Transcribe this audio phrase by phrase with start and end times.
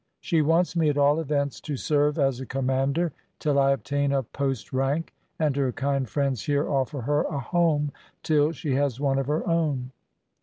[0.19, 4.23] She wants me, at all events, to serve as a commander till I obtain a
[4.23, 7.91] post rank; and her kind friends here offer her a home
[8.23, 9.91] till she has one of her own.